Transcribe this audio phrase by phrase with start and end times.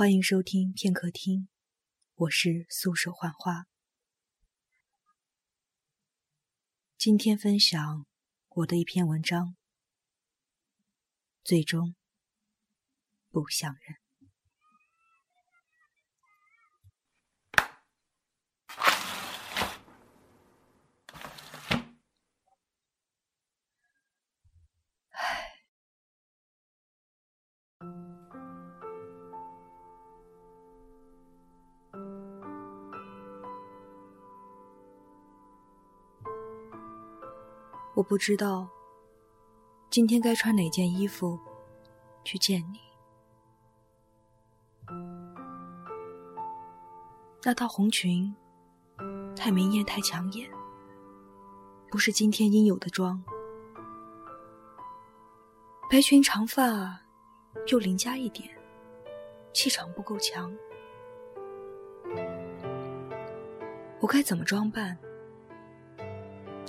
[0.00, 1.46] 欢迎收听片刻听，
[2.14, 3.66] 我是素手幻花。
[6.96, 8.06] 今天分享
[8.48, 9.56] 我的一篇文章，
[11.44, 11.94] 最终
[13.28, 13.99] 不相认。
[38.00, 38.66] 我不知道
[39.90, 41.38] 今天该穿哪件衣服
[42.24, 42.80] 去见你。
[47.42, 48.34] 那套红裙
[49.36, 50.50] 太明艳太抢眼，
[51.90, 53.22] 不是今天应有的妆。
[55.90, 56.98] 白裙长发
[57.66, 58.48] 又邻家一点，
[59.52, 60.50] 气场不够强。
[64.00, 64.98] 我该怎么装扮？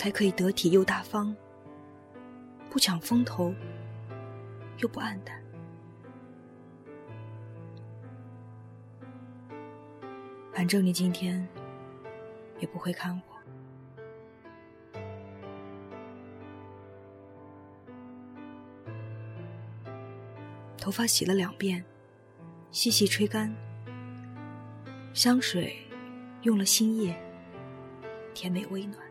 [0.00, 1.36] 才可以得体又大方，
[2.70, 3.54] 不抢风头，
[4.78, 5.38] 又不暗淡。
[10.54, 11.46] 反正你今天
[12.60, 13.22] 也不会看我，
[20.78, 21.84] 头发洗了两遍，
[22.70, 23.54] 细细吹干，
[25.12, 25.76] 香水
[26.40, 27.14] 用了新叶，
[28.32, 29.09] 甜美微暖。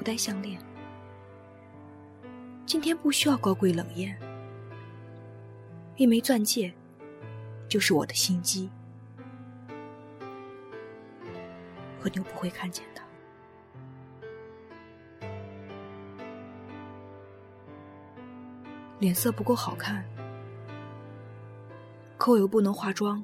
[0.00, 0.58] 不戴项链，
[2.64, 4.18] 今天不需要高贵冷艳，
[5.96, 6.72] 一枚钻戒
[7.68, 8.70] 就是我的心机，
[12.00, 13.02] 和牛不会看见的。
[19.00, 20.02] 脸色不够好看，
[22.16, 23.22] 可我又不能化妆，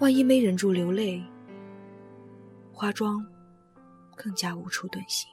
[0.00, 1.22] 万一没忍住流泪，
[2.72, 3.24] 化妆。
[4.16, 5.30] 更加无处遁形。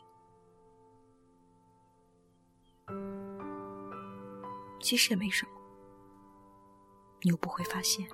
[4.80, 5.52] 其实也没什么，
[7.22, 8.06] 你又不会发现。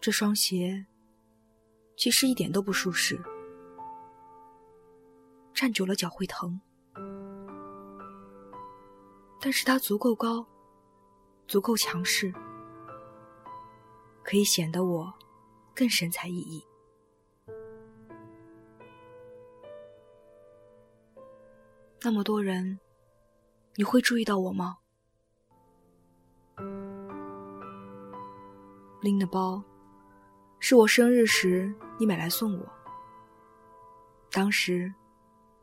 [0.00, 0.86] 这双鞋
[1.96, 3.20] 其实一点都不舒适，
[5.52, 6.60] 站久了脚会疼，
[9.40, 10.46] 但是它足够高，
[11.46, 12.32] 足够强势。
[14.28, 15.10] 可以显得我
[15.74, 16.62] 更神采奕奕。
[22.02, 22.78] 那么多人，
[23.76, 24.76] 你会注意到我吗？
[29.00, 29.64] 拎的包
[30.58, 32.68] 是我生日时你买来送我，
[34.30, 34.92] 当时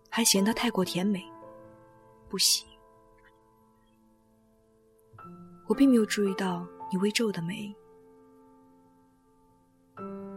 [0.09, 1.23] 还嫌它太过甜美，
[2.27, 2.65] 不喜。
[5.67, 7.71] 我并没有注意到你微皱的眉。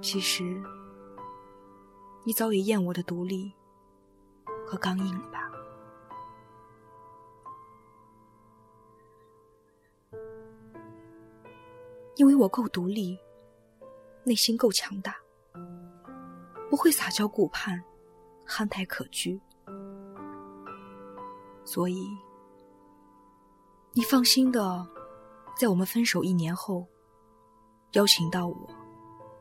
[0.00, 0.62] 其实，
[2.24, 3.52] 你早已厌我的独立
[4.66, 5.50] 和刚硬了吧？
[12.16, 13.18] 因为我够独立，
[14.24, 15.14] 内心够强大，
[16.70, 17.82] 不会撒娇顾盼，
[18.44, 19.38] 憨态可掬，
[21.64, 22.08] 所以
[23.92, 24.86] 你放心的，
[25.56, 26.86] 在我们分手一年后，
[27.92, 28.77] 邀请到我。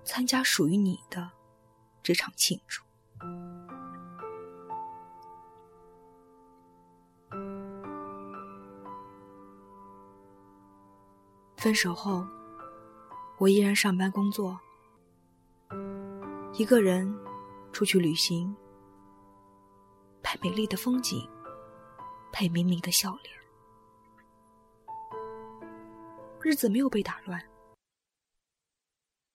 [0.07, 1.29] 参加属于你的
[2.01, 2.81] 这场庆祝。
[11.57, 12.25] 分手后，
[13.37, 14.57] 我依然上班工作，
[16.53, 17.13] 一个人
[17.73, 18.55] 出去旅行，
[20.23, 21.29] 拍美丽的风景，
[22.31, 23.35] 配明明的笑脸，
[26.41, 27.43] 日子没有被打乱。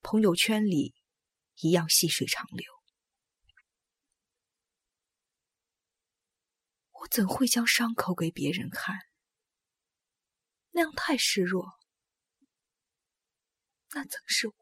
[0.03, 0.95] 朋友圈里
[1.61, 2.67] 一样细水长流，
[6.91, 8.97] 我怎会将伤口给别人看？
[10.73, 11.79] 那样太示弱，
[13.91, 14.55] 那怎是我？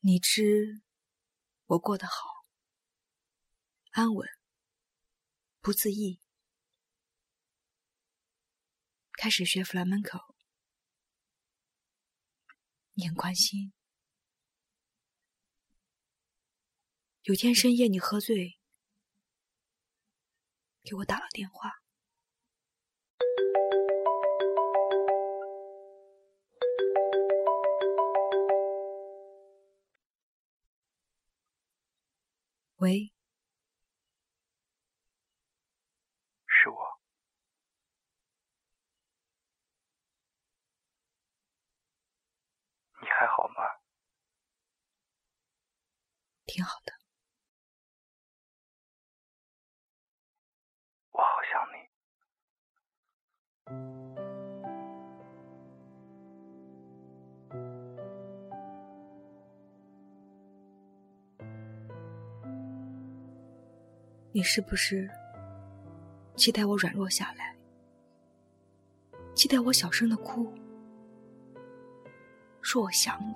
[0.00, 0.82] 你知
[1.66, 2.14] 我过得好，
[3.90, 4.28] 安稳，
[5.60, 6.23] 不自意。
[9.24, 10.18] 开始学弗拉门口。
[12.92, 13.72] 你很关心。
[17.22, 18.58] 有天深夜，你喝醉，
[20.82, 21.72] 给我打了电话。
[32.76, 33.13] 喂。
[53.66, 53.72] 你。
[64.42, 65.08] 是不是
[66.36, 67.56] 期待我软弱下来？
[69.34, 70.52] 期待我小声的哭，
[72.60, 73.34] 说我想你？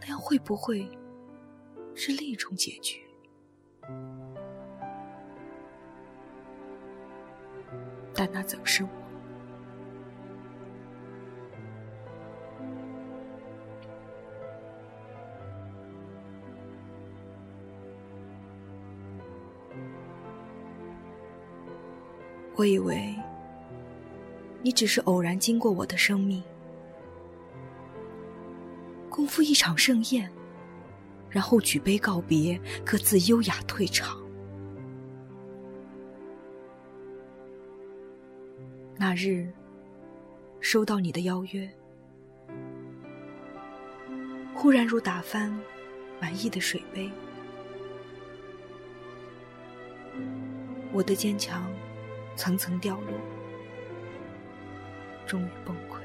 [0.00, 0.88] 那样会不会
[1.94, 3.00] 是另一种结局？
[8.14, 8.88] 但那怎是我？
[22.56, 23.12] 我以为
[24.62, 26.40] 你只是偶然经过我的生命，
[29.10, 30.30] 共赴一场盛宴，
[31.34, 34.22] 然后举杯告别，各自优雅退场。
[38.96, 39.52] 那日
[40.60, 41.68] 收到你的邀约，
[44.54, 45.52] 忽然如打翻
[46.20, 47.10] 满意的水杯，
[50.92, 51.68] 我的坚强。
[52.36, 53.12] 层层掉落，
[55.24, 56.03] 终于崩溃。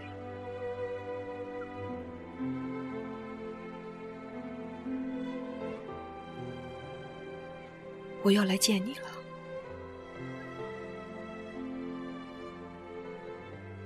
[8.24, 9.10] 我要来见你了。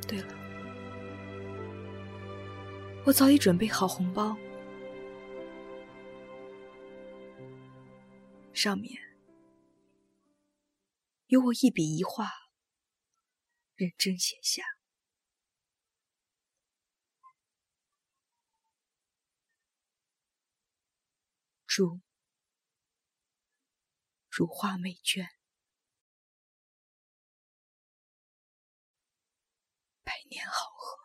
[0.07, 0.35] 对了，
[3.06, 4.38] 我早已准备好红包，
[8.53, 9.01] 上面。
[11.27, 12.29] 有我一笔一画，
[13.75, 14.62] 认真写下，
[21.65, 22.00] 祝
[24.35, 25.27] 如画美眷，
[30.03, 31.03] 百年好合。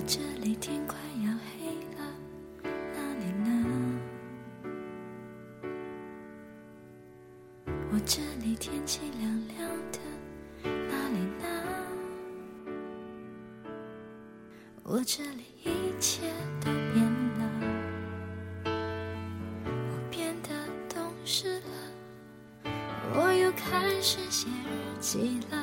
[0.00, 1.66] 我这里天快要黑
[1.98, 2.00] 了，
[2.64, 3.50] 哪里呢？
[7.92, 9.58] 我这里天气凉凉
[9.92, 9.98] 的，
[10.62, 11.44] 哪里呢？
[14.84, 15.68] 我这里一
[16.00, 16.22] 切
[16.62, 17.04] 都变
[17.38, 17.44] 了，
[18.64, 20.48] 我变得
[20.88, 22.72] 懂事了，
[23.14, 25.62] 我又开始写日记了，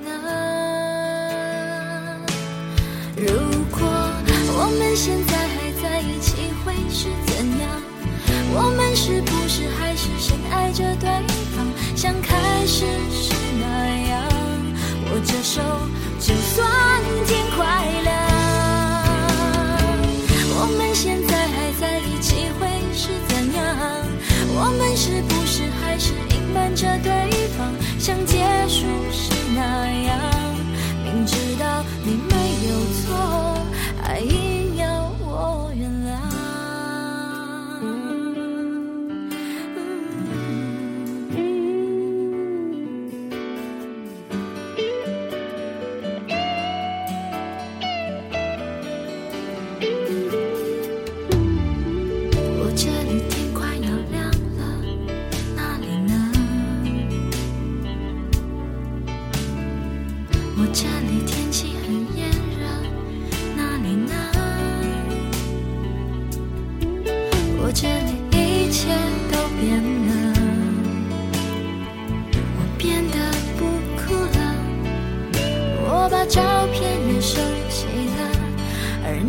[4.93, 5.30] 现在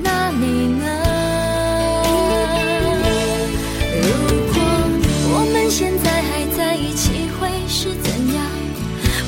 [0.02, 0.84] 那你呢？
[4.02, 4.08] 如
[4.52, 4.56] 果
[5.34, 8.42] 我们现在还在一起，会是怎样？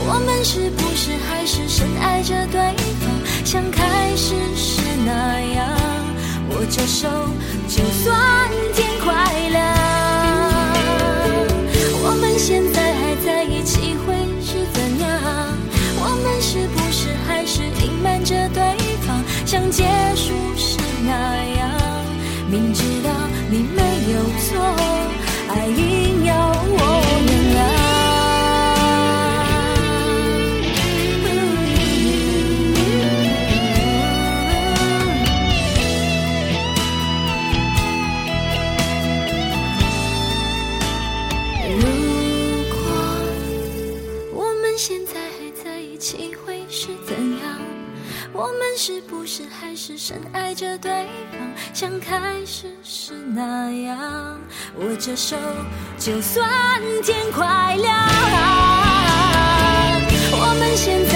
[0.07, 2.61] 我们是不是还是深爱着对
[3.01, 3.11] 方，
[3.45, 5.69] 像开始时那样？
[6.51, 7.09] 握着手，
[7.69, 8.15] 就算
[51.75, 54.39] 像开始时那样？
[54.79, 55.37] 握着手，
[55.99, 56.49] 就算
[57.03, 58.09] 天快亮。
[60.31, 61.14] 我们现在。